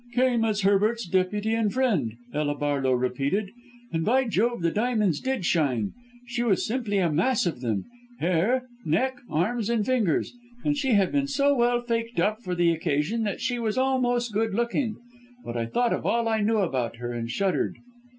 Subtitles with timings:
[0.15, 3.51] "'Came as Herbert's deputy and friend,' Ella Barlow repeated
[3.91, 5.93] and by Jove the diamonds did shine
[6.25, 7.85] she was simply a mass of them,
[8.17, 10.33] hair, neck, arms and fingers
[10.65, 14.33] and she had been so well faked up for the occasion that she was almost
[14.33, 14.95] good looking;
[15.45, 17.75] but I thought of all I knew about her and shuddered.